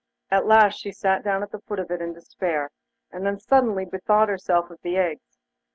[0.31, 2.71] At last she sat down at the foot of it in despair,
[3.11, 5.37] and then suddenly bethought herself of the eggs.